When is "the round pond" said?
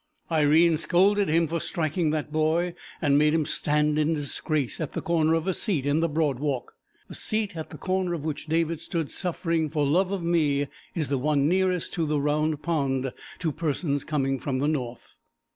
12.07-13.13